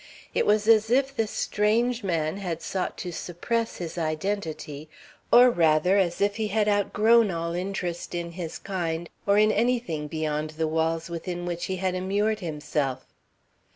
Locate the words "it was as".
0.33-0.89